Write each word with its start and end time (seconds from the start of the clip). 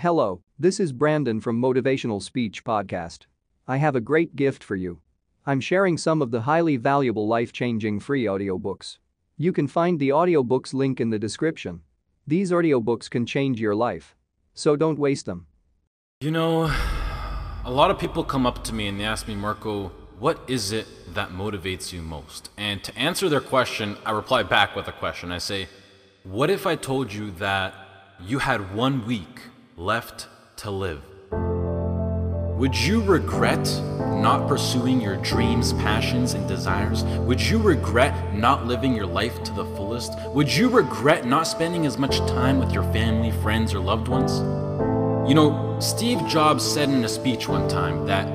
Hello, 0.00 0.42
this 0.58 0.78
is 0.78 0.92
Brandon 0.92 1.40
from 1.40 1.58
Motivational 1.58 2.22
Speech 2.22 2.64
Podcast. 2.64 3.20
I 3.66 3.78
have 3.78 3.96
a 3.96 4.00
great 4.00 4.36
gift 4.36 4.62
for 4.62 4.76
you. 4.76 5.00
I'm 5.46 5.58
sharing 5.58 5.96
some 5.96 6.20
of 6.20 6.30
the 6.30 6.42
highly 6.42 6.76
valuable 6.76 7.26
life 7.26 7.50
changing 7.50 8.00
free 8.00 8.24
audiobooks. 8.24 8.98
You 9.38 9.54
can 9.54 9.66
find 9.66 9.98
the 9.98 10.10
audiobooks 10.10 10.74
link 10.74 11.00
in 11.00 11.08
the 11.08 11.18
description. 11.18 11.80
These 12.26 12.50
audiobooks 12.50 13.08
can 13.08 13.24
change 13.24 13.58
your 13.58 13.74
life. 13.74 14.14
So 14.52 14.76
don't 14.76 14.98
waste 14.98 15.24
them. 15.24 15.46
You 16.20 16.30
know, 16.30 16.70
a 17.64 17.70
lot 17.70 17.90
of 17.90 17.98
people 17.98 18.22
come 18.22 18.44
up 18.44 18.64
to 18.64 18.74
me 18.74 18.88
and 18.88 19.00
they 19.00 19.04
ask 19.04 19.26
me, 19.26 19.34
Marco, 19.34 19.92
what 20.18 20.38
is 20.46 20.72
it 20.72 20.86
that 21.14 21.30
motivates 21.30 21.90
you 21.94 22.02
most? 22.02 22.50
And 22.58 22.84
to 22.84 22.94
answer 22.98 23.30
their 23.30 23.40
question, 23.40 23.96
I 24.04 24.10
reply 24.10 24.42
back 24.42 24.76
with 24.76 24.88
a 24.88 24.92
question. 24.92 25.32
I 25.32 25.38
say, 25.38 25.68
What 26.22 26.50
if 26.50 26.66
I 26.66 26.76
told 26.76 27.14
you 27.14 27.30
that 27.38 27.72
you 28.20 28.40
had 28.40 28.74
one 28.74 29.06
week 29.06 29.40
left 29.76 30.26
to 30.56 30.70
live? 30.70 31.02
Would 32.56 32.74
you 32.74 33.02
regret 33.02 33.66
not 33.98 34.48
pursuing 34.48 35.02
your 35.02 35.18
dreams, 35.18 35.74
passions, 35.74 36.32
and 36.32 36.48
desires? 36.48 37.04
Would 37.04 37.42
you 37.42 37.58
regret 37.58 38.34
not 38.34 38.66
living 38.66 38.96
your 38.96 39.04
life 39.04 39.44
to 39.44 39.52
the 39.52 39.66
fullest? 39.76 40.18
Would 40.28 40.50
you 40.50 40.70
regret 40.70 41.26
not 41.26 41.46
spending 41.46 41.84
as 41.84 41.98
much 41.98 42.20
time 42.20 42.58
with 42.58 42.72
your 42.72 42.84
family, 42.84 43.30
friends, 43.42 43.74
or 43.74 43.80
loved 43.80 44.08
ones? 44.08 44.38
You 45.28 45.34
know, 45.34 45.76
Steve 45.78 46.26
Jobs 46.26 46.64
said 46.64 46.88
in 46.88 47.04
a 47.04 47.08
speech 47.08 47.46
one 47.46 47.68
time 47.68 48.06
that 48.06 48.26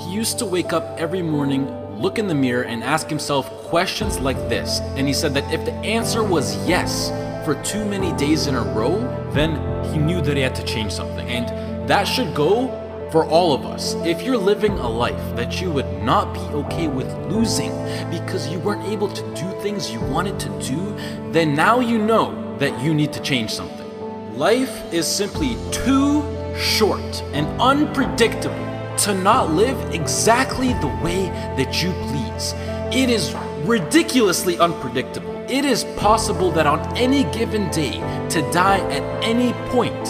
he 0.00 0.12
used 0.12 0.40
to 0.40 0.44
wake 0.44 0.72
up 0.72 0.98
every 0.98 1.22
morning, 1.22 1.70
look 2.00 2.18
in 2.18 2.26
the 2.26 2.34
mirror, 2.34 2.64
and 2.64 2.82
ask 2.82 3.08
himself 3.08 3.48
questions 3.68 4.18
like 4.18 4.38
this. 4.48 4.80
And 4.96 5.06
he 5.06 5.12
said 5.12 5.34
that 5.34 5.52
if 5.52 5.64
the 5.64 5.74
answer 5.74 6.24
was 6.24 6.56
yes 6.66 7.10
for 7.50 7.60
too 7.64 7.84
many 7.84 8.12
days 8.12 8.46
in 8.46 8.54
a 8.54 8.62
row, 8.62 9.00
then 9.32 9.56
he 9.92 9.98
knew 9.98 10.20
that 10.20 10.36
he 10.36 10.42
had 10.42 10.54
to 10.54 10.62
change 10.62 10.92
something. 10.92 11.28
And 11.28 11.48
that 11.88 12.04
should 12.04 12.32
go 12.32 12.68
for 13.10 13.24
all 13.24 13.52
of 13.52 13.66
us. 13.66 13.94
If 14.06 14.22
you're 14.22 14.36
living 14.36 14.70
a 14.78 14.88
life 14.88 15.34
that 15.34 15.60
you 15.60 15.68
would 15.72 16.00
not 16.00 16.32
be 16.32 16.38
okay 16.62 16.86
with 16.86 17.12
losing 17.26 17.72
because 18.08 18.46
you 18.46 18.60
weren't 18.60 18.86
able 18.86 19.08
to 19.08 19.22
do 19.34 19.50
things 19.62 19.90
you 19.90 19.98
wanted 19.98 20.38
to 20.38 20.48
do, 20.60 20.96
then 21.32 21.56
now 21.56 21.80
you 21.80 21.98
know 21.98 22.56
that 22.58 22.80
you 22.80 22.94
need 22.94 23.12
to 23.14 23.20
change 23.20 23.50
something. 23.50 24.38
Life 24.38 24.94
is 24.94 25.04
simply 25.08 25.56
too 25.72 26.22
short 26.56 27.20
and 27.32 27.48
unpredictable 27.60 28.54
to 28.98 29.12
not 29.12 29.50
live 29.50 29.92
exactly 29.92 30.72
the 30.74 31.00
way 31.02 31.26
that 31.58 31.82
you 31.82 31.90
please. 32.10 32.54
It 32.96 33.10
is 33.10 33.34
ridiculously 33.64 34.56
unpredictable. 34.60 35.29
It 35.50 35.64
is 35.64 35.82
possible 35.96 36.52
that 36.52 36.68
on 36.68 36.78
any 36.96 37.24
given 37.32 37.68
day 37.72 37.94
to 38.28 38.40
die 38.52 38.78
at 38.88 39.02
any 39.24 39.52
point 39.70 40.06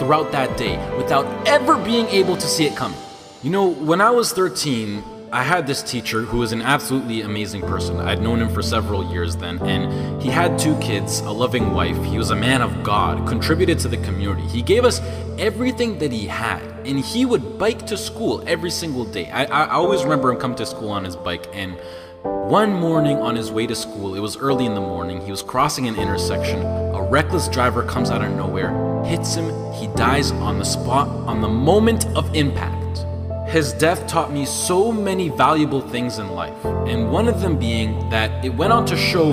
throughout 0.00 0.32
that 0.32 0.56
day 0.56 0.76
without 0.96 1.24
ever 1.46 1.78
being 1.78 2.06
able 2.08 2.36
to 2.36 2.46
see 2.48 2.66
it 2.66 2.76
coming. 2.76 2.98
You 3.44 3.50
know, 3.50 3.68
when 3.68 4.00
I 4.00 4.10
was 4.10 4.32
13, 4.32 5.04
I 5.30 5.44
had 5.44 5.68
this 5.68 5.84
teacher 5.84 6.22
who 6.22 6.38
was 6.38 6.50
an 6.50 6.62
absolutely 6.62 7.20
amazing 7.20 7.60
person. 7.60 8.00
I'd 8.00 8.20
known 8.20 8.40
him 8.40 8.48
for 8.48 8.60
several 8.60 9.08
years 9.12 9.36
then, 9.36 9.62
and 9.62 10.20
he 10.20 10.30
had 10.30 10.58
two 10.58 10.76
kids, 10.80 11.20
a 11.20 11.30
loving 11.30 11.72
wife. 11.72 12.02
He 12.02 12.18
was 12.18 12.30
a 12.30 12.36
man 12.36 12.60
of 12.60 12.82
God, 12.82 13.28
contributed 13.28 13.78
to 13.78 13.88
the 13.88 13.98
community. 13.98 14.42
He 14.48 14.62
gave 14.62 14.84
us 14.84 15.00
everything 15.38 16.00
that 16.00 16.10
he 16.10 16.26
had, 16.26 16.60
and 16.84 16.98
he 16.98 17.24
would 17.24 17.56
bike 17.56 17.86
to 17.86 17.96
school 17.96 18.42
every 18.48 18.70
single 18.70 19.04
day. 19.04 19.30
I, 19.30 19.44
I 19.44 19.70
always 19.70 20.02
remember 20.02 20.32
him 20.32 20.40
come 20.40 20.56
to 20.56 20.66
school 20.66 20.90
on 20.90 21.04
his 21.04 21.14
bike, 21.14 21.46
and 21.54 21.78
one 22.22 22.72
morning 22.72 23.18
on 23.18 23.34
his 23.34 23.50
way 23.50 23.66
to 23.66 23.74
school, 23.74 24.14
it 24.14 24.20
was 24.20 24.36
early 24.36 24.64
in 24.64 24.74
the 24.74 24.80
morning, 24.80 25.20
he 25.20 25.30
was 25.30 25.42
crossing 25.42 25.88
an 25.88 25.96
intersection. 25.96 26.62
A 26.62 27.02
reckless 27.02 27.48
driver 27.48 27.82
comes 27.82 28.10
out 28.10 28.22
of 28.22 28.30
nowhere, 28.32 28.70
hits 29.04 29.34
him, 29.34 29.50
he 29.72 29.88
dies 29.96 30.30
on 30.32 30.58
the 30.58 30.64
spot 30.64 31.08
on 31.26 31.40
the 31.40 31.48
moment 31.48 32.06
of 32.16 32.32
impact. 32.34 33.04
His 33.48 33.72
death 33.72 34.06
taught 34.06 34.32
me 34.32 34.46
so 34.46 34.92
many 34.92 35.30
valuable 35.30 35.80
things 35.80 36.18
in 36.18 36.30
life, 36.30 36.64
and 36.64 37.10
one 37.10 37.26
of 37.26 37.40
them 37.40 37.58
being 37.58 38.08
that 38.10 38.44
it 38.44 38.54
went 38.54 38.72
on 38.72 38.86
to 38.86 38.96
show 38.96 39.32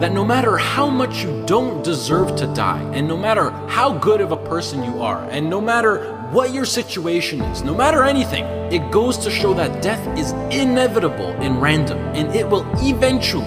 that 0.00 0.12
no 0.12 0.24
matter 0.24 0.58
how 0.58 0.90
much 0.90 1.22
you 1.22 1.42
don't 1.46 1.82
deserve 1.82 2.36
to 2.36 2.46
die, 2.48 2.82
and 2.92 3.08
no 3.08 3.16
matter 3.16 3.50
how 3.68 3.96
good 3.96 4.20
of 4.20 4.30
a 4.30 4.36
person 4.36 4.84
you 4.84 5.00
are, 5.00 5.24
and 5.30 5.48
no 5.48 5.60
matter 5.60 6.15
what 6.32 6.52
your 6.52 6.64
situation 6.64 7.40
is, 7.40 7.62
no 7.62 7.74
matter 7.74 8.02
anything, 8.02 8.44
it 8.72 8.90
goes 8.90 9.16
to 9.18 9.30
show 9.30 9.54
that 9.54 9.82
death 9.82 10.18
is 10.18 10.32
inevitable 10.50 11.30
and 11.40 11.62
random, 11.62 11.98
and 12.14 12.34
it 12.34 12.48
will 12.48 12.66
eventually 12.78 13.46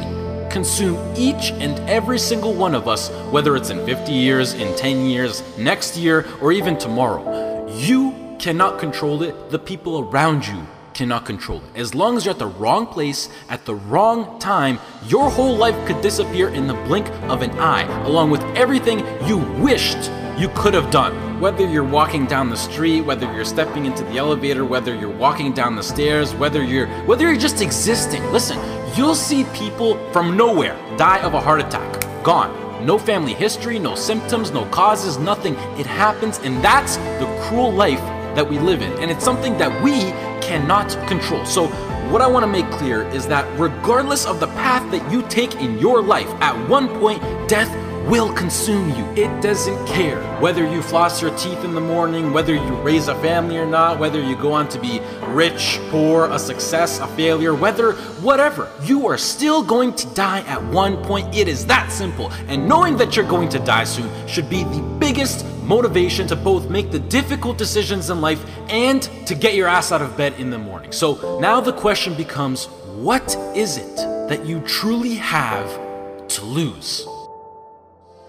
consume 0.50 0.98
each 1.16 1.52
and 1.52 1.78
every 1.90 2.18
single 2.18 2.54
one 2.54 2.74
of 2.74 2.88
us, 2.88 3.10
whether 3.32 3.56
it's 3.56 3.70
in 3.70 3.86
50 3.86 4.14
years, 4.14 4.54
in 4.54 4.76
10 4.78 5.06
years, 5.06 5.44
next 5.58 5.98
year, 5.98 6.26
or 6.42 6.52
even 6.52 6.78
tomorrow. 6.78 7.68
You 7.76 8.36
cannot 8.40 8.80
control 8.80 9.24
it, 9.24 9.50
the 9.50 9.60
people 9.60 10.00
around 10.00 10.48
you 10.48 10.66
cannot 10.94 11.26
control 11.26 11.62
it. 11.74 11.80
As 11.80 11.94
long 11.94 12.18
as 12.18 12.26
you're 12.26 12.34
at 12.34 12.40
the 12.40 12.48
wrong 12.48 12.88
place 12.88 13.30
at 13.50 13.66
the 13.66 13.76
wrong 13.76 14.40
time, 14.40 14.80
your 15.06 15.30
whole 15.30 15.56
life 15.56 15.76
could 15.86 16.02
disappear 16.02 16.50
in 16.50 16.68
the 16.68 16.74
blink 16.74 17.08
of 17.30 17.42
an 17.42 17.52
eye, 17.60 17.84
along 18.06 18.32
with 18.32 18.42
everything 18.56 19.00
you 19.28 19.38
wished 19.62 20.10
you 20.40 20.48
could 20.56 20.74
have 20.74 20.90
done. 20.90 21.42
Whether 21.42 21.68
you're 21.68 21.84
walking 21.84 22.26
down 22.26 22.50
the 22.50 22.56
street, 22.56 23.02
whether 23.02 23.26
you're 23.34 23.44
stepping 23.44 23.86
into 23.86 24.06
the 24.06 24.18
elevator, 24.18 24.64
whether 24.64 24.96
you're 24.96 25.10
walking 25.10 25.52
down 25.52 25.76
the 25.76 25.84
stairs, 25.84 26.34
whether 26.34 26.64
you're 26.64 26.88
whether 27.04 27.28
you're 27.28 27.38
just 27.38 27.62
existing. 27.62 28.24
Listen, 28.32 28.58
you'll 28.96 29.16
see 29.16 29.44
people 29.54 29.98
from 30.14 30.38
nowhere 30.38 30.78
die 30.96 31.20
of 31.24 31.34
a 31.34 31.42
heart 31.42 31.60
attack. 31.60 32.24
Gone. 32.24 32.86
No 32.86 32.98
family 32.98 33.34
history, 33.34 33.80
no 33.80 33.96
symptoms, 33.96 34.52
no 34.52 34.64
causes, 34.68 35.18
nothing. 35.18 35.56
It 35.78 35.86
happens, 35.86 36.40
and 36.40 36.64
that's 36.64 36.96
the 36.96 37.28
cruel 37.44 37.74
life 37.74 38.00
that 38.36 38.50
we 38.50 38.60
live 38.60 38.82
in. 38.82 38.94
And 39.02 39.12
it's 39.12 39.26
something 39.26 39.58
that 39.58 39.84
we 39.84 40.00
cannot 40.42 40.90
control. 41.10 41.46
So, 41.46 41.68
what 42.10 42.22
I 42.22 42.28
want 42.28 42.44
to 42.44 42.48
make 42.48 42.70
clear 42.72 43.04
is 43.10 43.28
that 43.28 43.46
regardless 43.60 44.26
of 44.26 44.40
the 44.40 44.48
path 44.48 44.90
that 44.92 45.12
you 45.12 45.22
take 45.24 45.56
in 45.56 45.78
your 45.78 46.02
life, 46.02 46.30
at 46.42 46.56
one 46.70 46.88
point, 47.00 47.22
death 47.50 47.70
will 48.08 48.34
consume 48.34 48.90
you. 48.90 49.06
It 49.24 49.42
doesn't 49.42 49.86
care 49.88 50.22
whether 50.40 50.70
you 50.70 50.82
floss 50.82 51.22
your 51.22 51.36
teeth 51.38 51.64
in 51.64 51.74
the 51.74 51.82
morning, 51.82 52.32
whether 52.32 52.54
you 52.54 52.76
raise 52.82 53.08
a 53.08 53.16
family 53.16 53.58
or 53.58 53.66
not, 53.66 54.00
whether 54.00 54.22
you 54.22 54.36
go 54.36 54.54
on 54.54 54.70
to 54.70 54.80
be 54.80 55.02
rich, 55.28 55.80
poor, 55.90 56.30
a 56.30 56.40
success, 56.40 57.00
a 57.00 57.08
failure, 57.08 57.54
whether 57.54 57.94
whatever. 58.22 58.72
You 58.84 59.08
are 59.08 59.18
still 59.18 59.64
going 59.64 59.94
to 59.96 60.08
die 60.14 60.42
at 60.42 60.64
one 60.64 61.04
point. 61.04 61.36
It 61.36 61.48
is 61.48 61.66
that 61.68 61.92
simple. 61.92 62.32
And 62.48 62.68
knowing 62.68 62.98
that 62.98 63.16
you're 63.16 63.28
going 63.28 63.50
to 63.50 63.60
die 63.60 63.84
soon 63.84 64.10
should 64.28 64.50
be 64.50 64.64
the 64.64 64.81
biggest 65.00 65.46
motivation 65.64 66.28
to 66.28 66.36
both 66.36 66.70
make 66.70 66.90
the 66.92 67.00
difficult 67.00 67.58
decisions 67.58 68.10
in 68.10 68.22
life 68.22 68.44
and 68.70 69.04
to 69.28 69.36
get 69.36 69.54
your 69.54 69.68
ass 69.68 69.92
out 69.92 70.02
of 70.02 70.18
bed 70.18 70.34
in 70.40 70.50
the 70.50 70.58
morning. 70.58 70.92
So 70.92 71.40
now 71.40 71.62
the 71.62 71.74
question 71.74 72.16
becomes 72.16 72.66
what 73.00 73.36
is 73.56 73.78
it 73.78 73.96
that 74.30 74.46
you 74.46 74.62
truly 74.62 75.16
have 75.16 75.70
to 76.30 76.46
lose? 76.46 77.08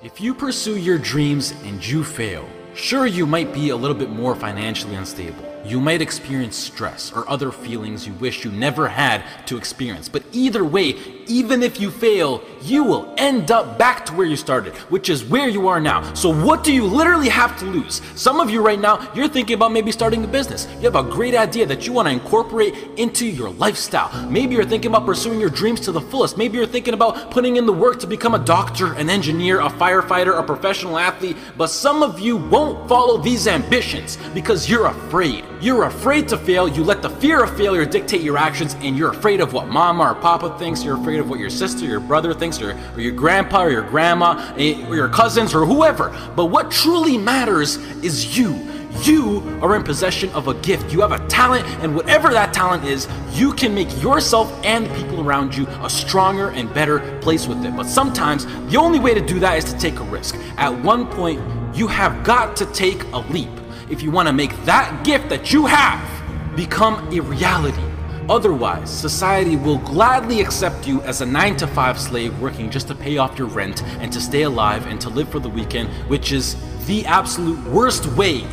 If 0.02 0.18
you 0.18 0.32
pursue 0.32 0.78
your 0.78 0.96
dreams 0.96 1.52
and 1.62 1.86
you 1.86 2.02
fail, 2.02 2.48
sure, 2.74 3.04
you 3.04 3.26
might 3.26 3.52
be 3.52 3.68
a 3.68 3.76
little 3.76 3.94
bit 3.94 4.08
more 4.08 4.34
financially 4.34 4.94
unstable. 4.94 5.49
You 5.64 5.78
might 5.78 6.00
experience 6.00 6.56
stress 6.56 7.12
or 7.12 7.28
other 7.28 7.52
feelings 7.52 8.06
you 8.06 8.14
wish 8.14 8.44
you 8.44 8.50
never 8.50 8.88
had 8.88 9.22
to 9.46 9.58
experience. 9.58 10.08
But 10.08 10.24
either 10.32 10.64
way, 10.64 10.96
even 11.26 11.62
if 11.62 11.78
you 11.78 11.90
fail, 11.90 12.42
you 12.62 12.82
will 12.82 13.14
end 13.18 13.50
up 13.50 13.78
back 13.78 14.06
to 14.06 14.14
where 14.14 14.26
you 14.26 14.36
started, 14.36 14.74
which 14.90 15.10
is 15.10 15.24
where 15.24 15.48
you 15.48 15.68
are 15.68 15.78
now. 15.78 16.14
So, 16.14 16.32
what 16.32 16.64
do 16.64 16.72
you 16.72 16.84
literally 16.84 17.28
have 17.28 17.58
to 17.58 17.66
lose? 17.66 18.00
Some 18.14 18.40
of 18.40 18.50
you 18.50 18.62
right 18.62 18.80
now, 18.80 19.12
you're 19.14 19.28
thinking 19.28 19.54
about 19.54 19.72
maybe 19.72 19.92
starting 19.92 20.24
a 20.24 20.26
business. 20.26 20.66
You 20.76 20.90
have 20.90 20.96
a 20.96 21.02
great 21.02 21.34
idea 21.34 21.66
that 21.66 21.86
you 21.86 21.92
want 21.92 22.08
to 22.08 22.12
incorporate 22.12 22.74
into 22.96 23.26
your 23.26 23.50
lifestyle. 23.50 24.10
Maybe 24.30 24.54
you're 24.54 24.64
thinking 24.64 24.90
about 24.90 25.04
pursuing 25.04 25.40
your 25.40 25.50
dreams 25.50 25.80
to 25.80 25.92
the 25.92 26.00
fullest. 26.00 26.38
Maybe 26.38 26.56
you're 26.56 26.66
thinking 26.66 26.94
about 26.94 27.30
putting 27.30 27.56
in 27.56 27.66
the 27.66 27.72
work 27.72 28.00
to 28.00 28.06
become 28.06 28.34
a 28.34 28.38
doctor, 28.38 28.94
an 28.94 29.10
engineer, 29.10 29.60
a 29.60 29.68
firefighter, 29.68 30.38
a 30.38 30.42
professional 30.42 30.98
athlete. 30.98 31.36
But 31.58 31.68
some 31.68 32.02
of 32.02 32.18
you 32.18 32.38
won't 32.38 32.88
follow 32.88 33.18
these 33.18 33.46
ambitions 33.46 34.16
because 34.32 34.68
you're 34.68 34.86
afraid. 34.86 35.44
You're 35.60 35.84
afraid 35.84 36.26
to 36.28 36.38
fail, 36.38 36.66
you 36.66 36.82
let 36.82 37.02
the 37.02 37.10
fear 37.10 37.44
of 37.44 37.54
failure 37.54 37.84
dictate 37.84 38.22
your 38.22 38.38
actions, 38.38 38.76
and 38.80 38.96
you're 38.96 39.10
afraid 39.10 39.42
of 39.42 39.52
what 39.52 39.68
mama 39.68 40.04
or 40.04 40.14
papa 40.14 40.58
thinks, 40.58 40.82
you're 40.82 40.98
afraid 40.98 41.20
of 41.20 41.28
what 41.28 41.38
your 41.38 41.50
sister, 41.50 41.84
your 41.84 42.00
brother 42.00 42.32
thinks, 42.32 42.62
or, 42.62 42.78
or 42.94 43.00
your 43.00 43.12
grandpa 43.12 43.64
or 43.64 43.70
your 43.70 43.82
grandma, 43.82 44.54
eh, 44.56 44.82
or 44.88 44.96
your 44.96 45.10
cousins, 45.10 45.54
or 45.54 45.66
whoever. 45.66 46.16
But 46.34 46.46
what 46.46 46.70
truly 46.70 47.18
matters 47.18 47.76
is 48.02 48.38
you. 48.38 48.54
You 49.02 49.58
are 49.60 49.76
in 49.76 49.82
possession 49.82 50.30
of 50.30 50.48
a 50.48 50.54
gift. 50.54 50.94
You 50.94 51.02
have 51.02 51.12
a 51.12 51.24
talent, 51.28 51.66
and 51.82 51.94
whatever 51.94 52.30
that 52.30 52.54
talent 52.54 52.84
is, 52.84 53.06
you 53.32 53.52
can 53.52 53.74
make 53.74 54.02
yourself 54.02 54.50
and 54.64 54.86
the 54.86 54.94
people 54.94 55.20
around 55.20 55.54
you 55.54 55.66
a 55.82 55.90
stronger 55.90 56.48
and 56.52 56.72
better 56.72 57.00
place 57.20 57.46
with 57.46 57.62
it. 57.66 57.76
But 57.76 57.84
sometimes 57.84 58.46
the 58.70 58.78
only 58.78 58.98
way 58.98 59.12
to 59.12 59.20
do 59.20 59.38
that 59.40 59.58
is 59.58 59.64
to 59.72 59.78
take 59.78 60.00
a 60.00 60.04
risk. 60.04 60.36
At 60.56 60.74
one 60.82 61.06
point, 61.06 61.38
you 61.76 61.86
have 61.86 62.24
got 62.24 62.56
to 62.56 62.66
take 62.72 63.02
a 63.12 63.18
leap 63.18 63.59
if 63.90 64.02
you 64.02 64.10
want 64.10 64.28
to 64.28 64.32
make 64.32 64.56
that 64.64 65.04
gift 65.04 65.28
that 65.28 65.52
you 65.52 65.66
have 65.66 66.56
become 66.56 67.12
a 67.12 67.20
reality. 67.20 67.82
Otherwise, 68.28 68.88
society 68.88 69.56
will 69.56 69.78
gladly 69.78 70.40
accept 70.40 70.86
you 70.86 71.02
as 71.02 71.20
a 71.20 71.26
9 71.26 71.56
to 71.56 71.66
5 71.66 71.98
slave 71.98 72.38
working 72.40 72.70
just 72.70 72.86
to 72.86 72.94
pay 72.94 73.18
off 73.18 73.36
your 73.36 73.48
rent 73.48 73.82
and 74.00 74.12
to 74.12 74.20
stay 74.20 74.42
alive 74.42 74.86
and 74.86 75.00
to 75.00 75.08
live 75.08 75.28
for 75.28 75.40
the 75.40 75.48
weekend, 75.48 75.88
which 76.08 76.30
is 76.30 76.56
the 76.86 77.04
absolute 77.06 77.58
worst 77.68 78.06
way 78.14 78.44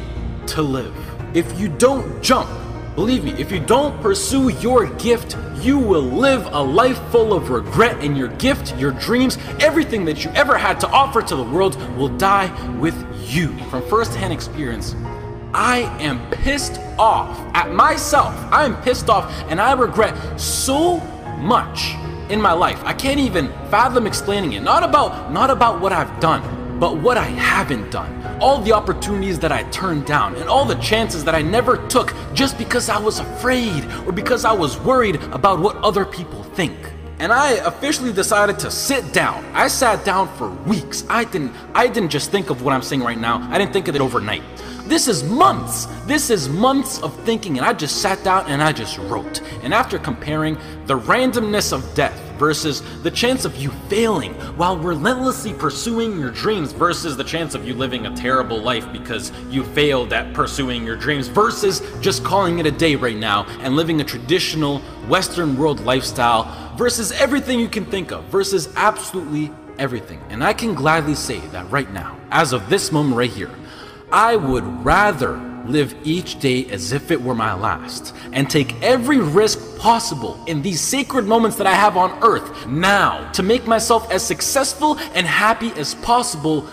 to 0.47 0.61
live. 0.63 0.95
If 1.35 1.59
you 1.59 1.67
don't 1.67 2.23
jump, 2.23 2.49
believe 2.95 3.23
me, 3.23 3.31
if 3.33 3.51
you 3.51 3.59
don't 3.59 4.01
pursue 4.01 4.49
your 4.49 4.87
gift, 4.95 5.37
you 5.61 5.77
will 5.77 6.01
live 6.01 6.47
a 6.47 6.61
life 6.61 6.99
full 7.11 7.33
of 7.33 7.49
regret, 7.49 8.03
and 8.03 8.17
your 8.17 8.29
gift, 8.29 8.75
your 8.77 8.91
dreams, 8.91 9.37
everything 9.59 10.05
that 10.05 10.23
you 10.23 10.31
ever 10.31 10.57
had 10.57 10.79
to 10.79 10.87
offer 10.87 11.21
to 11.21 11.35
the 11.35 11.43
world 11.43 11.75
will 11.95 12.15
die 12.17 12.49
with 12.77 12.95
you. 13.29 13.55
From 13.69 13.87
firsthand 13.87 14.33
experience, 14.33 14.95
I 15.57 15.79
am 15.99 16.29
pissed 16.29 16.79
off 16.99 17.35
at 17.55 17.71
myself. 17.71 18.31
I 18.51 18.63
am 18.63 18.79
pissed 18.83 19.09
off, 19.09 19.25
and 19.49 19.59
I 19.59 19.73
regret 19.73 20.39
so 20.39 20.99
much 21.39 21.95
in 22.29 22.39
my 22.39 22.51
life. 22.51 22.79
I 22.83 22.93
can't 22.93 23.19
even 23.19 23.47
fathom 23.71 24.05
explaining 24.05 24.53
it. 24.53 24.61
Not 24.61 24.83
about 24.83 25.31
not 25.31 25.49
about 25.49 25.81
what 25.81 25.91
I've 25.91 26.19
done, 26.19 26.79
but 26.79 26.97
what 26.97 27.17
I 27.17 27.23
haven't 27.23 27.89
done. 27.89 28.37
All 28.39 28.61
the 28.61 28.71
opportunities 28.71 29.39
that 29.39 29.51
I 29.51 29.63
turned 29.71 30.05
down 30.05 30.35
and 30.35 30.47
all 30.47 30.63
the 30.63 30.75
chances 30.75 31.23
that 31.23 31.33
I 31.33 31.41
never 31.41 31.87
took 31.87 32.13
just 32.35 32.59
because 32.59 32.87
I 32.87 32.99
was 32.99 33.17
afraid 33.17 33.83
or 34.05 34.11
because 34.11 34.45
I 34.45 34.53
was 34.53 34.79
worried 34.81 35.15
about 35.33 35.59
what 35.59 35.75
other 35.77 36.05
people 36.05 36.43
think. 36.43 36.75
And 37.19 37.33
I 37.33 37.53
officially 37.53 38.13
decided 38.13 38.59
to 38.59 38.69
sit 38.69 39.11
down. 39.11 39.43
I 39.53 39.67
sat 39.67 40.05
down 40.05 40.27
for 40.37 40.49
weeks. 40.49 41.03
I 41.09 41.23
didn't 41.23 41.53
I 41.73 41.87
didn't 41.87 42.09
just 42.09 42.29
think 42.29 42.49
of 42.49 42.61
what 42.61 42.73
I'm 42.73 42.83
saying 42.83 43.01
right 43.01 43.17
now. 43.17 43.47
I 43.51 43.57
didn't 43.57 43.73
think 43.73 43.87
of 43.87 43.95
it 43.95 44.01
overnight. 44.01 44.43
This 44.85 45.07
is 45.07 45.23
months. 45.23 45.87
This 46.05 46.29
is 46.29 46.47
months 46.47 47.01
of 47.01 47.13
thinking, 47.25 47.57
and 47.57 47.65
I 47.65 47.73
just 47.73 48.01
sat 48.01 48.23
down 48.23 48.45
and 48.47 48.61
I 48.61 48.71
just 48.71 48.97
wrote. 48.99 49.41
And 49.63 49.73
after 49.73 49.99
comparing 49.99 50.57
the 50.85 50.97
randomness 50.99 51.73
of 51.73 51.93
death 51.93 52.26
versus 52.37 52.81
the 53.03 53.11
chance 53.11 53.45
of 53.45 53.55
you 53.57 53.69
failing 53.89 54.33
while 54.55 54.77
relentlessly 54.77 55.53
pursuing 55.53 56.19
your 56.19 56.31
dreams 56.31 56.71
versus 56.71 57.17
the 57.17 57.23
chance 57.23 57.55
of 57.55 57.67
you 57.67 57.73
living 57.73 58.05
a 58.05 58.15
terrible 58.15 58.59
life 58.59 58.91
because 58.91 59.31
you 59.49 59.63
failed 59.63 60.13
at 60.13 60.33
pursuing 60.33 60.85
your 60.85 60.95
dreams 60.95 61.27
versus 61.27 61.81
just 62.01 62.23
calling 62.23 62.59
it 62.59 62.65
a 62.65 62.71
day 62.71 62.95
right 62.95 63.17
now 63.17 63.45
and 63.61 63.75
living 63.75 64.01
a 64.01 64.03
traditional 64.03 64.79
Western 65.07 65.57
world 65.57 65.79
lifestyle 65.81 66.75
versus 66.77 67.11
everything 67.13 67.59
you 67.59 67.69
can 67.69 67.85
think 67.85 68.11
of 68.11 68.23
versus 68.25 68.69
absolutely 68.75 69.51
everything. 69.79 70.21
And 70.29 70.43
I 70.43 70.53
can 70.53 70.73
gladly 70.73 71.15
say 71.15 71.39
that 71.47 71.69
right 71.71 71.91
now, 71.91 72.17
as 72.31 72.53
of 72.53 72.69
this 72.69 72.91
moment 72.91 73.15
right 73.15 73.29
here, 73.29 73.51
I 74.11 74.35
would 74.35 74.63
rather 74.85 75.37
live 75.65 75.95
each 76.03 76.39
day 76.39 76.65
as 76.69 76.93
if 76.93 77.11
it 77.11 77.21
were 77.21 77.35
my 77.35 77.53
last 77.53 78.15
and 78.31 78.49
take 78.49 78.81
every 78.81 79.17
risk 79.17 79.59
possible 79.77 80.43
in 80.47 80.61
these 80.61 80.81
sacred 80.81 81.25
moments 81.25 81.57
that 81.57 81.67
I 81.67 81.73
have 81.73 81.97
on 81.97 82.17
earth 82.23 82.67
now 82.67 83.31
to 83.31 83.43
make 83.43 83.67
myself 83.67 84.09
as 84.11 84.25
successful 84.25 84.97
and 85.13 85.25
happy 85.25 85.71
as 85.73 85.95
possible 85.95 86.67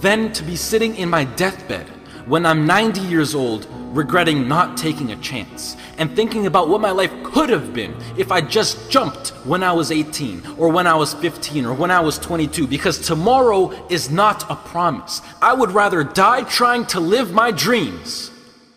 than 0.00 0.32
to 0.32 0.42
be 0.42 0.56
sitting 0.56 0.96
in 0.96 1.08
my 1.08 1.24
deathbed 1.24 1.88
when 2.26 2.44
I'm 2.44 2.66
90 2.66 3.00
years 3.00 3.34
old 3.34 3.66
regretting 3.94 4.46
not 4.46 4.76
taking 4.76 5.12
a 5.12 5.16
chance 5.16 5.76
and 5.96 6.14
thinking 6.14 6.46
about 6.46 6.68
what 6.68 6.80
my 6.80 6.90
life 6.90 7.12
could 7.24 7.48
have 7.48 7.72
been 7.72 7.96
if 8.16 8.30
I 8.30 8.40
just 8.40 8.90
jumped 8.90 9.28
when 9.44 9.62
I 9.62 9.72
was 9.72 9.90
18 9.90 10.42
or 10.58 10.68
when 10.68 10.86
I 10.86 10.94
was 10.94 11.14
15 11.14 11.64
or 11.64 11.72
when 11.74 11.90
I 11.90 12.00
was 12.00 12.18
22 12.18 12.66
because 12.66 12.98
tomorrow 12.98 13.70
is 13.88 14.10
not 14.10 14.48
a 14.50 14.56
promise. 14.56 15.22
I 15.40 15.54
would 15.54 15.70
rather 15.70 16.04
die 16.04 16.42
trying 16.42 16.84
to 16.86 17.00
live 17.00 17.32
my 17.32 17.50
dreams 17.50 18.30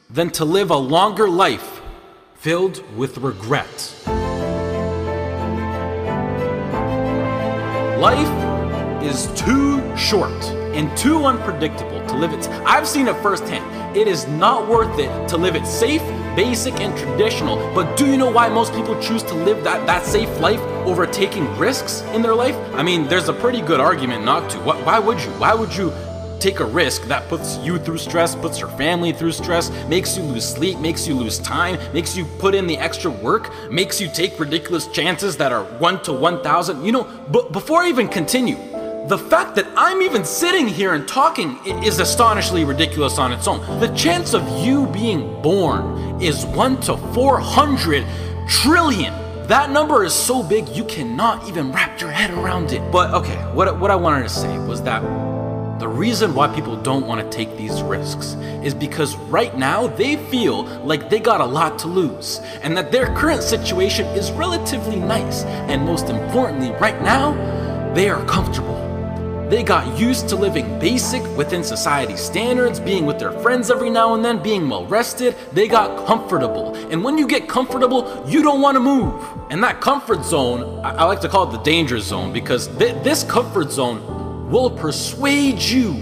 than 0.10 0.30
to 0.32 0.46
live 0.46 0.72
a 0.72 0.78
longer 0.78 1.28
life 1.28 1.81
filled 2.42 2.84
with 2.98 3.20
regret. 3.20 3.96
Life 8.00 9.04
is 9.04 9.28
too 9.40 9.96
short 9.96 10.44
and 10.74 10.98
too 10.98 11.24
unpredictable 11.26 12.04
to 12.08 12.16
live 12.16 12.34
it. 12.34 12.50
I've 12.66 12.88
seen 12.88 13.08
it 13.08 13.16
firsthand. 13.22 13.96
It 13.96 14.08
is 14.08 14.26
not 14.26 14.68
worth 14.68 14.98
it 14.98 15.30
to 15.30 15.38
live 15.38 15.56
it 15.56 15.68
safe, 15.68 16.02
basic, 16.36 16.80
and 16.80 16.98
traditional. 16.98 17.58
But 17.76 17.96
do 17.96 18.08
you 18.08 18.18
know 18.18 18.32
why 18.32 18.50
most 18.50 18.74
people 18.74 19.00
choose 19.00 19.22
to 19.22 19.36
live 19.36 19.64
that, 19.64 19.86
that 19.86 20.04
safe 20.04 20.40
life 20.40 20.62
over 20.88 21.06
taking 21.06 21.46
risks 21.60 22.02
in 22.16 22.24
their 22.24 22.34
life? 22.34 22.56
I 22.74 22.82
mean, 22.82 23.08
there's 23.08 23.30
a 23.30 23.34
pretty 23.34 23.62
good 23.62 23.80
argument 23.80 24.26
not 24.26 24.50
to. 24.50 24.58
Why 24.62 24.98
would 24.98 25.22
you? 25.22 25.30
Why 25.34 25.54
would 25.54 25.76
you 25.76 25.94
take 26.42 26.60
a 26.60 26.66
risk 26.66 27.04
that 27.04 27.28
puts 27.30 27.58
you 27.60 27.78
through 27.78 28.00
stress, 28.00 28.36
puts 28.36 28.60
your 28.60 28.70
family 28.70 29.14
through 29.14 29.32
stress, 29.32 29.70
makes 29.88 30.18
you 30.18 30.24
lose 30.24 30.48
sleep, 30.48 30.80
makes 30.80 31.08
you 31.08 31.14
lose 31.14 31.38
time, 31.40 31.80
makes 31.94 32.18
you 32.18 32.26
put 32.40 32.56
in 32.56 32.66
the 32.66 32.78
extra 32.78 33.12
work, 33.12 33.54
makes 33.70 34.02
you 34.02 34.10
take 34.10 34.40
ridiculous 34.40 34.88
chances 34.88 35.38
that 35.38 35.52
are 35.52 35.64
1 35.64 36.02
to 36.04 36.14
1,000. 36.14 36.84
You 36.84 36.92
know, 36.92 37.04
but 37.30 37.52
before 37.52 37.82
I 37.84 37.90
even 37.90 38.08
continue, 38.08 38.58
the 39.08 39.18
fact 39.18 39.56
that 39.56 39.68
I'm 39.76 40.02
even 40.02 40.26
sitting 40.26 40.68
here 40.68 40.94
and 40.94 41.08
talking 41.08 41.60
is 41.84 42.00
astonishingly 42.00 42.66
ridiculous 42.66 43.20
on 43.20 43.32
its 43.32 43.48
own. 43.48 43.60
The 43.80 43.90
chance 43.90 44.34
of 44.34 44.48
you 44.66 44.88
being 44.88 45.42
born 45.42 46.20
is 46.22 46.46
1 46.46 46.82
to 46.82 46.98
400 47.14 48.06
trillion. 48.48 49.14
That 49.48 49.70
number 49.70 50.04
is 50.06 50.14
so 50.14 50.42
big 50.42 50.70
you 50.70 50.86
cannot 50.86 51.48
even 51.48 51.72
wrap 51.72 52.00
your 52.00 52.10
head 52.10 52.32
around 52.32 52.72
it. 52.72 52.92
But 52.92 53.14
okay, 53.14 53.36
what, 53.54 53.80
what 53.80 53.92
I 53.92 53.96
wanted 53.96 54.24
to 54.24 54.30
say 54.30 54.58
was 54.60 54.82
that 54.84 55.04
the 55.82 55.88
reason 55.88 56.36
why 56.36 56.48
people 56.54 56.76
don't 56.76 57.08
want 57.08 57.20
to 57.20 57.36
take 57.36 57.58
these 57.58 57.82
risks 57.82 58.34
is 58.64 58.76
because 58.76 59.16
right 59.16 59.58
now 59.58 59.88
they 59.88 60.16
feel 60.28 60.66
like 60.86 61.10
they 61.10 61.20
got 61.20 61.42
a 61.42 61.46
lot 61.46 61.80
to 61.80 61.88
lose 61.88 62.40
and 62.62 62.78
that 62.78 62.92
their 62.92 63.08
current 63.16 63.42
situation 63.42 64.06
is 64.16 64.32
relatively 64.34 64.98
nice. 64.98 65.44
And 65.44 65.84
most 65.84 66.10
importantly, 66.10 66.70
right 66.74 67.02
now, 67.02 67.34
they 67.96 68.12
are 68.12 68.24
comfortable. 68.28 68.78
They 69.50 69.64
got 69.64 69.98
used 69.98 70.30
to 70.30 70.36
living 70.36 70.78
basic 70.78 71.24
within 71.36 71.64
society 71.64 72.16
standards, 72.16 72.80
being 72.80 73.08
with 73.08 73.18
their 73.18 73.32
friends 73.40 73.72
every 73.72 73.90
now 73.90 74.14
and 74.14 74.24
then, 74.24 74.42
being 74.44 74.70
well 74.70 74.86
rested. 74.86 75.36
They 75.52 75.68
got 75.68 76.06
comfortable. 76.06 76.76
And 76.92 77.04
when 77.04 77.18
you 77.18 77.26
get 77.26 77.50
comfortable, 77.50 78.24
you 78.28 78.44
don't 78.44 78.62
want 78.62 78.76
to 78.76 78.80
move. 78.80 79.20
And 79.50 79.64
that 79.64 79.82
comfort 79.82 80.24
zone, 80.24 80.80
I, 80.86 81.06
like 81.06 81.22
to 81.22 81.28
call 81.28 81.50
it 81.50 81.58
the 81.58 81.64
danger 81.64 82.00
zone 82.00 82.32
because 82.32 82.68
th- 82.78 83.04
this 83.04 83.24
comfort 83.24 83.72
zone 83.72 84.21
will 84.52 84.70
persuade 84.70 85.60
you 85.60 85.96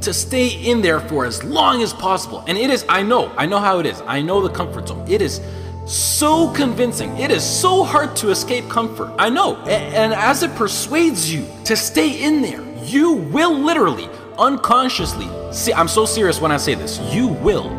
to 0.00 0.14
stay 0.14 0.48
in 0.48 0.80
there 0.80 1.00
for 1.00 1.26
as 1.26 1.42
long 1.42 1.82
as 1.82 1.92
possible. 1.92 2.44
And 2.46 2.56
it 2.56 2.70
is, 2.70 2.84
I 2.88 3.02
know, 3.02 3.32
I 3.36 3.46
know 3.46 3.58
how 3.58 3.80
it 3.80 3.86
is. 3.86 4.00
I 4.06 4.22
know 4.22 4.40
the 4.40 4.48
comfort 4.48 4.88
zone. 4.88 5.04
It 5.10 5.20
is 5.20 5.40
so 5.86 6.52
convincing. 6.52 7.16
It 7.18 7.30
is 7.30 7.44
so 7.44 7.82
hard 7.82 8.14
to 8.16 8.30
escape 8.30 8.68
comfort. 8.68 9.12
I 9.18 9.28
know. 9.28 9.56
And 9.66 10.14
as 10.14 10.42
it 10.44 10.54
persuades 10.54 11.32
you 11.32 11.46
to 11.64 11.76
stay 11.76 12.22
in 12.22 12.40
there, 12.42 12.62
you 12.84 13.12
will 13.12 13.52
literally, 13.52 14.08
unconsciously, 14.38 15.28
see, 15.52 15.72
I'm 15.72 15.88
so 15.88 16.06
serious 16.06 16.40
when 16.40 16.52
I 16.52 16.56
say 16.56 16.74
this, 16.74 17.00
you 17.12 17.28
will 17.28 17.70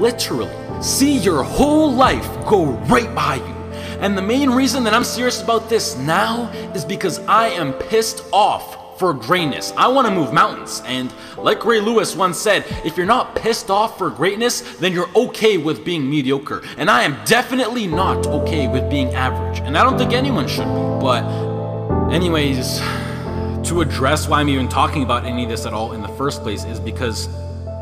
literally 0.00 0.50
see 0.82 1.18
your 1.18 1.44
whole 1.44 1.92
life 1.92 2.26
go 2.46 2.72
right 2.88 3.12
by 3.14 3.36
you. 3.36 3.54
And 4.00 4.16
the 4.16 4.22
main 4.22 4.50
reason 4.50 4.82
that 4.84 4.94
I'm 4.94 5.04
serious 5.04 5.42
about 5.42 5.68
this 5.68 5.96
now 5.96 6.50
is 6.74 6.84
because 6.84 7.18
I 7.20 7.48
am 7.48 7.72
pissed 7.72 8.24
off 8.32 8.87
for 8.98 9.14
greatness. 9.14 9.72
I 9.76 9.88
want 9.88 10.08
to 10.08 10.14
move 10.14 10.32
mountains. 10.32 10.82
And 10.86 11.12
like 11.36 11.64
Ray 11.64 11.80
Lewis 11.80 12.16
once 12.16 12.38
said, 12.38 12.64
if 12.84 12.96
you're 12.96 13.06
not 13.06 13.34
pissed 13.34 13.70
off 13.70 13.96
for 13.96 14.10
greatness, 14.10 14.76
then 14.78 14.92
you're 14.92 15.10
okay 15.14 15.56
with 15.56 15.84
being 15.84 16.08
mediocre. 16.08 16.62
And 16.76 16.90
I 16.90 17.04
am 17.04 17.16
definitely 17.24 17.86
not 17.86 18.26
okay 18.26 18.66
with 18.66 18.90
being 18.90 19.14
average. 19.14 19.60
And 19.60 19.78
I 19.78 19.84
don't 19.84 19.98
think 19.98 20.12
anyone 20.12 20.48
should 20.48 20.66
be. 20.66 21.00
But, 21.00 21.24
anyways 22.12 22.80
to 23.68 23.82
address 23.82 24.26
why 24.28 24.40
I'm 24.40 24.48
even 24.48 24.66
talking 24.66 25.02
about 25.02 25.26
any 25.26 25.44
of 25.44 25.50
this 25.50 25.66
at 25.66 25.74
all 25.74 25.92
in 25.92 26.00
the 26.00 26.08
first 26.08 26.42
place 26.42 26.64
is 26.64 26.80
because 26.80 27.28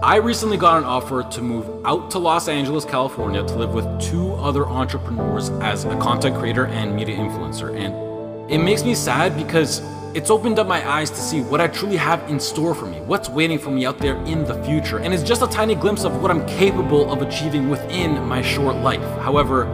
I 0.02 0.16
recently 0.16 0.56
got 0.56 0.78
an 0.78 0.84
offer 0.84 1.22
to 1.22 1.40
move 1.40 1.86
out 1.86 2.10
to 2.10 2.18
Los 2.18 2.48
Angeles, 2.48 2.84
California 2.84 3.44
to 3.44 3.54
live 3.54 3.72
with 3.72 4.00
two 4.00 4.32
other 4.34 4.66
entrepreneurs 4.66 5.50
as 5.62 5.84
a 5.84 5.96
content 5.98 6.36
creator 6.36 6.66
and 6.66 6.96
media 6.96 7.16
influencer. 7.16 7.72
And 7.76 8.50
it 8.50 8.58
makes 8.58 8.82
me 8.84 8.96
sad 8.96 9.36
because 9.36 9.80
it's 10.16 10.30
opened 10.30 10.58
up 10.58 10.66
my 10.66 10.82
eyes 10.88 11.10
to 11.10 11.16
see 11.18 11.42
what 11.42 11.60
I 11.60 11.66
truly 11.66 11.98
have 11.98 12.26
in 12.30 12.40
store 12.40 12.74
for 12.74 12.86
me, 12.86 13.02
what's 13.02 13.28
waiting 13.28 13.58
for 13.58 13.70
me 13.70 13.84
out 13.84 13.98
there 13.98 14.16
in 14.24 14.44
the 14.44 14.54
future. 14.64 14.98
And 14.98 15.12
it's 15.12 15.22
just 15.22 15.42
a 15.42 15.46
tiny 15.46 15.74
glimpse 15.74 16.04
of 16.04 16.22
what 16.22 16.30
I'm 16.30 16.46
capable 16.46 17.12
of 17.12 17.20
achieving 17.20 17.68
within 17.68 18.24
my 18.24 18.40
short 18.40 18.76
life. 18.76 19.02
However, 19.20 19.66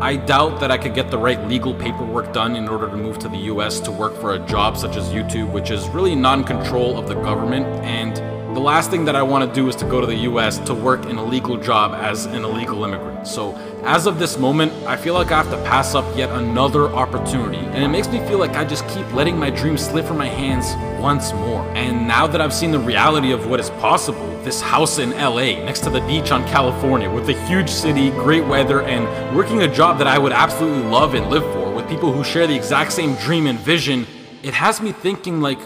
I 0.00 0.14
doubt 0.14 0.60
that 0.60 0.70
I 0.70 0.78
could 0.78 0.94
get 0.94 1.10
the 1.10 1.18
right 1.18 1.44
legal 1.48 1.74
paperwork 1.74 2.32
done 2.32 2.54
in 2.54 2.68
order 2.68 2.88
to 2.88 2.96
move 2.96 3.18
to 3.18 3.28
the 3.28 3.38
US 3.52 3.80
to 3.80 3.90
work 3.90 4.14
for 4.20 4.34
a 4.34 4.38
job 4.38 4.76
such 4.76 4.94
as 4.94 5.08
YouTube, 5.08 5.50
which 5.52 5.72
is 5.72 5.88
really 5.88 6.14
non 6.14 6.44
control 6.44 6.96
of 6.96 7.08
the 7.08 7.14
government. 7.14 7.66
And 7.84 8.37
the 8.58 8.64
last 8.64 8.90
thing 8.90 9.04
that 9.04 9.14
I 9.14 9.22
want 9.22 9.48
to 9.48 9.54
do 9.54 9.68
is 9.68 9.76
to 9.76 9.84
go 9.84 10.00
to 10.00 10.06
the 10.08 10.16
US 10.30 10.58
to 10.66 10.74
work 10.74 11.06
in 11.06 11.16
a 11.16 11.24
legal 11.24 11.56
job 11.56 11.92
as 11.94 12.26
an 12.26 12.42
illegal 12.42 12.82
immigrant. 12.82 13.24
So, 13.28 13.54
as 13.84 14.06
of 14.06 14.18
this 14.18 14.36
moment, 14.36 14.72
I 14.84 14.96
feel 14.96 15.14
like 15.14 15.30
I 15.30 15.40
have 15.40 15.50
to 15.52 15.62
pass 15.62 15.94
up 15.94 16.04
yet 16.16 16.28
another 16.30 16.88
opportunity. 16.88 17.58
And 17.58 17.84
it 17.84 17.86
makes 17.86 18.08
me 18.08 18.18
feel 18.26 18.38
like 18.38 18.56
I 18.56 18.64
just 18.64 18.84
keep 18.88 19.06
letting 19.14 19.38
my 19.38 19.48
dreams 19.48 19.82
slip 19.82 20.06
from 20.06 20.18
my 20.18 20.26
hands 20.26 20.74
once 21.00 21.32
more. 21.34 21.62
And 21.76 22.08
now 22.08 22.26
that 22.26 22.40
I've 22.40 22.52
seen 22.52 22.72
the 22.72 22.80
reality 22.80 23.30
of 23.30 23.48
what 23.48 23.60
is 23.60 23.70
possible, 23.78 24.26
this 24.42 24.60
house 24.60 24.98
in 24.98 25.10
LA 25.10 25.62
next 25.64 25.84
to 25.84 25.90
the 25.90 26.00
beach 26.00 26.32
on 26.32 26.44
California 26.48 27.08
with 27.08 27.28
a 27.28 27.40
huge 27.46 27.70
city, 27.70 28.10
great 28.10 28.44
weather, 28.44 28.82
and 28.82 29.06
working 29.36 29.62
a 29.62 29.72
job 29.72 29.98
that 29.98 30.08
I 30.08 30.18
would 30.18 30.32
absolutely 30.32 30.90
love 30.90 31.14
and 31.14 31.30
live 31.30 31.44
for 31.52 31.72
with 31.72 31.88
people 31.88 32.10
who 32.12 32.24
share 32.24 32.48
the 32.48 32.56
exact 32.56 32.90
same 32.90 33.14
dream 33.18 33.46
and 33.46 33.56
vision, 33.60 34.04
it 34.42 34.54
has 34.54 34.80
me 34.80 34.90
thinking 34.90 35.40
like, 35.40 35.60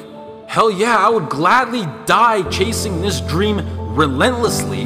hell 0.53 0.71
yeah, 0.71 0.99
I 0.99 1.09
would 1.09 1.31
gladly 1.31 1.87
die 2.05 2.43
chasing 2.51 3.01
this 3.01 3.23
dream 3.23 3.57
relentlessly 3.95 4.85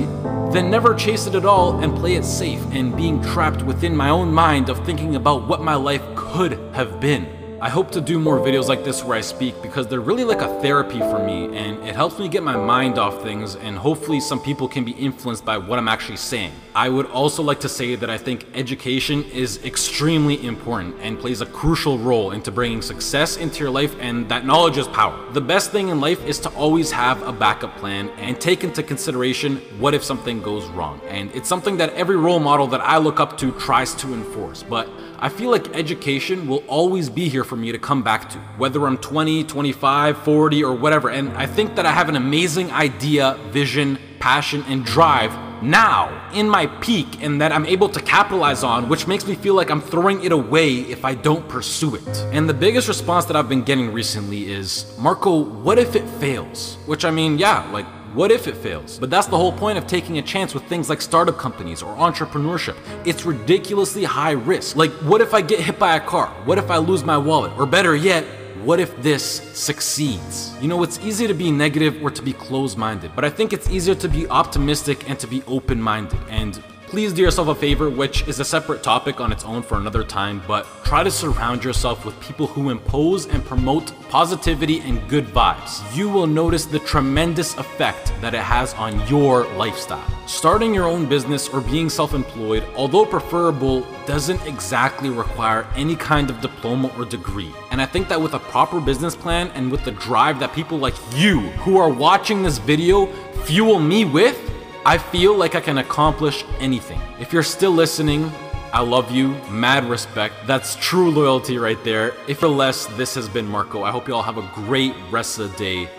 than 0.53 0.71
never 0.71 0.95
chase 0.95 1.27
it 1.27 1.35
at 1.35 1.45
all 1.45 1.81
and 1.81 1.93
play 1.93 2.15
it 2.15 2.25
safe 2.25 2.65
and 2.71 2.97
being 2.97 3.21
trapped 3.21 3.63
within 3.65 3.97
my 3.97 4.11
own 4.11 4.33
mind 4.33 4.69
of 4.69 4.87
thinking 4.87 5.17
about 5.17 5.49
what 5.49 5.61
my 5.61 5.75
life 5.75 6.05
could 6.15 6.53
have 6.73 7.01
been. 7.01 7.36
I 7.59 7.71
hope 7.71 7.91
to 7.93 8.03
do 8.03 8.19
more 8.19 8.39
videos 8.39 8.69
like 8.69 8.85
this 8.85 9.03
where 9.03 9.17
I 9.17 9.23
speak 9.23 9.63
because 9.63 9.87
they're 9.89 10.03
really 10.03 10.25
like 10.25 10.43
a 10.43 10.61
therapy 10.61 10.99
for 10.99 11.25
me 11.25 11.57
and 11.57 11.83
it 11.89 11.97
helps 11.97 12.19
me 12.19 12.29
get 12.29 12.43
my 12.43 12.55
mind 12.55 12.99
off 12.99 13.23
things 13.23 13.57
and 13.57 13.79
hopefully 13.79 14.21
some 14.21 14.43
people 14.43 14.69
can 14.69 14.85
be 14.85 14.93
influenced 14.93 15.43
by 15.43 15.57
what 15.57 15.79
I'm 15.79 15.89
actually 15.89 16.19
saying. 16.19 16.53
I 16.75 16.91
would 16.91 17.07
also 17.07 17.43
like 17.43 17.59
to 17.61 17.69
say 17.71 17.95
that 17.95 18.11
I 18.11 18.19
think 18.19 18.45
education 18.53 19.25
is 19.31 19.65
extremely 19.65 20.47
important 20.47 20.97
and 21.01 21.19
plays 21.19 21.41
a 21.41 21.47
crucial 21.47 21.97
role 21.99 22.33
into 22.33 22.53
bringing 22.53 22.83
success 22.83 23.39
into 23.39 23.61
your 23.61 23.71
life 23.71 23.97
and 24.01 24.29
that 24.29 24.45
knowledge 24.45 24.77
is 24.77 24.87
power. 24.89 25.19
The 25.33 25.41
best 25.41 25.73
thing 25.73 25.89
in 25.89 25.99
life 25.99 26.23
is 26.27 26.39
to 26.41 26.51
always 26.51 26.91
have 26.91 27.23
a 27.23 27.33
backup 27.33 27.75
plan 27.79 28.11
and 28.19 28.39
take 28.39 28.65
into 28.65 28.83
consideration 28.83 29.57
what 29.79 29.95
if 29.95 30.05
something 30.05 30.43
goes 30.43 30.67
wrong. 30.67 31.01
And 31.09 31.35
it's 31.35 31.49
something 31.49 31.79
that 31.79 31.95
every 31.95 32.17
role 32.17 32.39
model 32.39 32.67
that 32.67 32.83
I 32.83 32.99
look 32.99 33.19
up 33.19 33.39
to 33.39 33.53
tries 33.53 33.95
to 33.95 34.13
enforce. 34.13 34.63
But 34.63 34.91
I 35.19 35.31
feel 35.31 35.51
like 35.51 35.75
education 35.75 36.47
will 36.47 36.63
always 36.67 37.09
be 37.09 37.29
here 37.29 37.45
for 37.45 37.57
me 37.57 37.73
to 37.73 37.79
come 37.79 38.03
back 38.03 38.29
to, 38.31 38.39
whether 38.59 38.87
I'm 38.87 38.99
20, 38.99 39.45
25, 39.45 40.19
40, 40.19 40.65
or 40.65 40.75
whatever. 40.75 41.09
And 41.09 41.31
I 41.31 41.47
think 41.47 41.77
that 41.77 41.87
I 41.87 41.93
have 41.93 42.09
an 42.09 42.17
amazing 42.17 42.71
idea, 42.71 43.39
vision, 43.49 43.99
passion, 44.21 44.63
and 44.69 44.85
drive 44.85 45.33
now 45.63 46.31
in 46.35 46.49
my 46.49 46.67
peak 46.67 47.23
and 47.23 47.41
that 47.41 47.51
I'm 47.51 47.65
able 47.65 47.89
to 47.89 48.01
capitalize 48.01 48.63
on, 48.63 48.89
which 48.91 49.07
makes 49.07 49.27
me 49.27 49.35
feel 49.35 49.55
like 49.55 49.71
I'm 49.71 49.81
throwing 49.81 50.23
it 50.23 50.33
away 50.33 50.81
if 50.81 51.05
I 51.05 51.15
don't 51.15 51.49
pursue 51.49 51.95
it. 51.95 52.09
And 52.33 52.49
the 52.49 52.55
biggest 52.55 52.89
response 52.89 53.25
that 53.27 53.37
I've 53.37 53.49
been 53.49 53.63
getting 53.63 53.93
recently 53.93 54.53
is, 54.53 54.95
Marco, 54.99 55.39
what 55.39 55.79
if 55.79 55.97
it 55.97 56.07
fails? 56.21 56.77
Which 56.87 57.05
I 57.05 57.11
mean, 57.11 57.39
yeah, 57.39 57.71
like 57.73 57.87
what 58.17 58.33
if 58.33 58.49
it 58.49 58.57
fails? 58.57 58.99
But 58.99 59.11
that's 59.11 59.27
the 59.27 59.37
whole 59.37 59.53
point 59.53 59.77
of 59.77 59.87
taking 59.87 60.17
a 60.17 60.23
chance 60.23 60.55
with 60.55 60.65
things 60.65 60.89
like 60.89 61.03
startup 61.03 61.37
companies 61.37 61.83
or 61.83 61.95
entrepreneurship. 61.97 62.75
It's 63.05 63.27
ridiculously 63.27 64.05
high 64.05 64.31
risk. 64.31 64.75
Like, 64.75 64.91
what 65.03 65.21
if 65.21 65.35
I 65.35 65.43
get 65.43 65.61
hit 65.61 65.79
by 65.79 65.97
a 65.97 66.01
car? 66.01 66.29
What 66.47 66.57
if 66.57 66.71
I 66.71 66.79
lose 66.79 67.05
my 67.05 67.19
wallet? 67.19 67.53
Or 67.59 67.67
better 67.67 67.95
yet, 67.95 68.25
what 68.65 68.81
if 68.81 68.97
this 69.03 69.23
succeeds? 69.53 70.57
You 70.63 70.69
know, 70.69 70.83
it's 70.83 70.99
easy 71.01 71.27
to 71.27 71.35
be 71.35 71.51
negative 71.51 72.03
or 72.03 72.11
to 72.11 72.23
be 72.23 72.33
closed 72.33 72.79
minded, 72.79 73.13
but 73.15 73.23
I 73.27 73.29
think 73.29 73.53
it's 73.53 73.69
easier 73.69 73.95
to 73.97 74.09
be 74.09 74.27
optimistic 74.29 75.11
and 75.11 75.19
to 75.21 75.27
be 75.27 75.43
open 75.47 75.81
minded. 75.81 76.19
And 76.31 76.63
Please 76.87 77.13
do 77.13 77.21
yourself 77.21 77.49
a 77.49 77.55
favor, 77.55 77.91
which 77.91 78.27
is 78.29 78.39
a 78.39 78.45
separate 78.45 78.81
topic 78.81 79.21
on 79.21 79.33
its 79.33 79.45
own 79.45 79.61
for 79.61 79.77
another 79.77 80.05
time, 80.05 80.41
but 80.47 80.69
try 80.85 81.03
to 81.03 81.11
surround 81.11 81.65
yourself 81.65 82.05
with 82.05 82.19
people 82.21 82.47
who 82.47 82.71
impose 82.71 83.27
and 83.27 83.45
promote 83.45 83.93
positivity 84.09 84.79
and 84.81 85.07
good 85.09 85.27
vibes. 85.27 85.83
You 85.97 86.09
will 86.09 86.29
notice 86.29 86.65
the 86.65 86.79
tremendous 86.79 87.57
effect 87.57 88.13
that 88.21 88.35
it 88.35 88.41
has 88.41 88.73
on 88.75 89.05
your 89.09 89.49
lifestyle. 89.55 90.07
Starting 90.29 90.73
your 90.73 90.87
own 90.87 91.07
business 91.07 91.49
or 91.49 91.61
being 91.61 91.89
self 91.89 92.15
employed, 92.15 92.65
although 92.77 93.05
preferable, 93.05 93.85
doesn't 94.07 94.45
exactly 94.47 95.11
require 95.11 95.67
any 95.75 95.97
kind 95.97 96.31
of 96.31 96.41
diploma 96.41 96.93
or 96.97 97.05
degree. 97.05 97.53
And 97.73 97.83
I 97.83 97.87
think 97.87 98.07
that 98.09 98.21
with 98.21 98.35
a 98.35 98.39
proper 98.39 98.81
business 98.81 99.17
plan 99.17 99.49
and 99.57 99.73
with 99.73 99.85
the 99.85 99.91
drive 99.91 100.39
that 100.39 100.53
people 100.53 100.79
like 100.79 100.95
you 101.17 101.41
who 101.65 101.79
are 101.79 101.91
watching 101.91 102.45
this 102.45 102.59
video 102.59 103.07
fuel 103.45 103.81
me 103.81 104.05
with, 104.05 104.46
I 104.87 104.99
feel 104.99 105.37
like 105.37 105.57
I 105.57 105.61
can 105.61 105.79
accomplish 105.79 106.45
anything. 106.61 107.01
If 107.19 107.33
you're 107.33 107.43
still 107.43 107.73
listening, 107.73 108.31
I 108.73 108.83
love 108.83 109.11
you, 109.11 109.31
mad 109.51 109.85
respect. 109.85 110.35
That's 110.47 110.77
true 110.77 111.11
loyalty 111.11 111.59
right 111.59 111.83
there. 111.83 112.15
If 112.29 112.41
you're 112.41 112.53
less, 112.53 112.87
this 112.97 113.17
has 113.17 113.29
been 113.29 113.49
Marco. 113.49 113.83
I 113.83 113.91
hope 113.91 114.07
you 114.07 114.15
all 114.15 114.23
have 114.23 114.39
a 114.39 114.49
great 114.55 114.95
rest 115.11 115.41
of 115.41 115.51
the 115.51 115.59
day, 115.59 115.91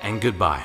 and 0.00 0.22
goodbye. 0.22 0.64